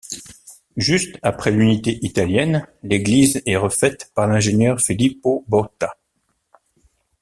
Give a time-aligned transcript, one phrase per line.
[0.77, 5.95] Juste après l'Unité italienne, l'église est refaite par l'ingénieur Filippo Botta.